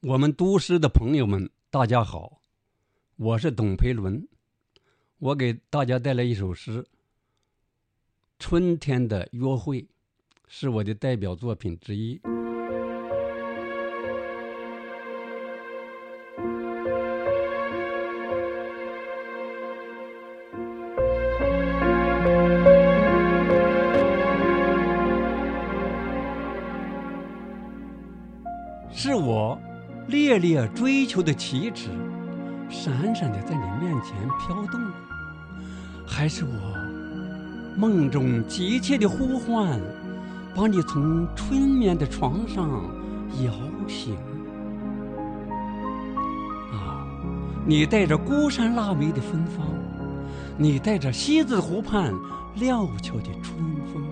[0.00, 2.40] 我们读诗的朋友们，大家好，
[3.16, 4.28] 我是董培伦，
[5.18, 6.82] 我给大家带来一首诗
[8.38, 9.82] 《春天的约会》，
[10.46, 12.20] 是我的代表作品之一。
[28.92, 29.60] 是我。
[30.08, 31.90] 烈烈追求的旗帜，
[32.70, 34.80] 闪闪的在你面前飘动，
[36.06, 39.78] 还是我梦中急切的呼唤，
[40.54, 42.70] 把你从春眠的床上
[43.44, 43.52] 摇
[43.86, 44.14] 醒？
[46.72, 47.04] 啊，
[47.66, 49.66] 你带着孤山腊梅的芬芳，
[50.56, 52.14] 你带着西子湖畔
[52.54, 53.58] 料峭的春
[53.92, 54.02] 风，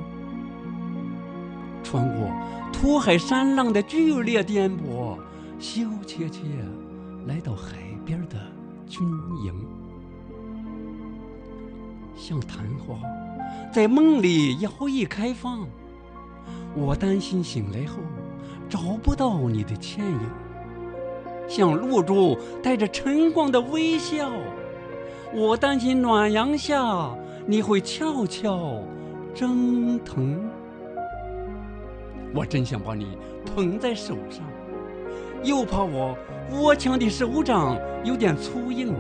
[1.83, 2.29] 穿过
[2.71, 5.17] 土海山浪的剧烈颠簸。
[5.59, 6.43] 羞怯怯
[7.27, 8.37] 来到海边的
[8.87, 9.03] 军
[9.43, 9.55] 营，
[12.15, 12.99] 像昙花
[13.73, 15.67] 在梦里摇曳开放。
[16.75, 17.97] 我担心醒来后
[18.69, 20.21] 找不到你的倩影，
[21.49, 24.31] 像露珠带着晨光的微笑。
[25.35, 27.11] 我担心暖阳下
[27.47, 28.83] 你会悄悄
[29.35, 30.39] 蒸腾。
[32.35, 34.45] 我真想把你捧在手上。
[35.47, 36.19] 又怕我
[36.51, 38.93] 窝枪的手掌有点粗硬，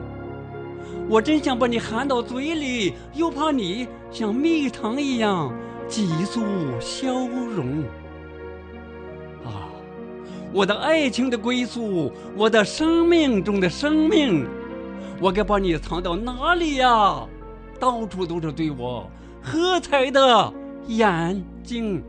[1.08, 5.53] 我真想把你含到嘴里，又怕你像蜜糖一样
[5.88, 6.44] 急速
[6.80, 7.83] 消融。
[9.44, 9.66] 啊，
[10.53, 14.47] 我的爱情的归宿，我的生命中的生命，
[15.20, 17.27] 我该把你藏到哪里呀？
[17.81, 19.10] 到处都是对我
[19.42, 20.53] 喝彩的
[20.86, 22.00] 眼睛。